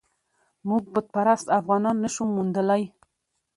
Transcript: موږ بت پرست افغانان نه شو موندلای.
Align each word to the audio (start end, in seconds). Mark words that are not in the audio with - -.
موږ 0.67 0.83
بت 0.93 1.05
پرست 1.15 1.47
افغانان 1.59 1.95
نه 2.03 2.09
شو 2.13 2.23
موندلای. 2.35 2.83